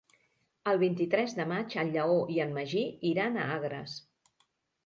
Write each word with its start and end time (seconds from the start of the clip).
El 0.71 0.79
vint-i-tres 0.83 1.35
de 1.41 1.45
maig 1.51 1.77
en 1.83 1.91
Lleó 1.97 2.17
i 2.37 2.41
en 2.47 2.57
Magí 2.57 2.83
iran 3.13 3.39
a 3.43 3.47
Agres. 3.59 3.95